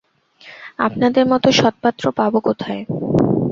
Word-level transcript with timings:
আপনাদের 0.79 1.23
মতো 1.27 1.47
সৎপাত্র 1.51 2.03
পাব 2.11 2.33
কোথায়। 2.39 2.81